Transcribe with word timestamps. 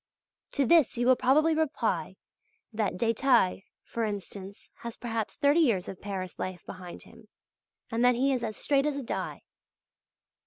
To 0.53 0.65
this 0.65 0.97
you 0.97 1.05
will 1.05 1.15
probably 1.15 1.53
reply 1.53 2.15
that 2.73 2.95
Détaille, 2.97 3.65
for 3.83 4.03
instance, 4.03 4.71
has 4.77 4.97
perhaps 4.97 5.35
thirty 5.35 5.59
years 5.59 5.87
of 5.87 6.01
Paris 6.01 6.39
life 6.39 6.65
behind 6.65 7.03
him, 7.03 7.27
and 7.91 8.03
that 8.03 8.15
he 8.15 8.33
is 8.33 8.43
as 8.43 8.57
straight 8.57 8.87
as 8.87 8.95
a 8.95 9.03
die. 9.03 9.43